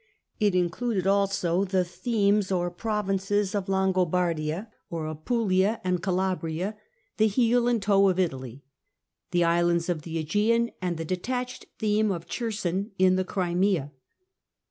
It 0.39 0.55
included 0.55 1.05
also 1.05 1.63
the" 1.63 1.85
Themes" 2.03 2.51
or 2.51 2.71
provinces 2.71 3.53
of" 3.53 3.65
Langobardia" 3.69 4.71
or 4.89 5.05
Apulia 5.05 5.79
and 5.83 6.01
Calabria, 6.01 6.75
the" 7.17 7.27
heel 7.27 7.67
and 7.67 7.79
toe" 7.79 8.09
of 8.09 8.17
Italy, 8.17 8.63
the 9.29 9.43
islands 9.43 9.89
of 9.89 10.01
the 10.01 10.15
^Egean, 10.25 10.73
and 10.81 10.97
the 10.97 11.05
detached 11.05 11.67
theme 11.77 12.09
of 12.11 12.25
Cherson 12.25 12.89
in 12.97 13.15
the 13.15 13.23
Crimea. 13.23 13.91